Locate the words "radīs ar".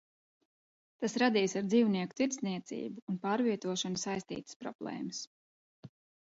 1.23-1.67